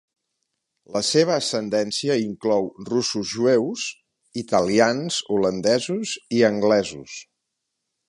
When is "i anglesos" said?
6.41-7.25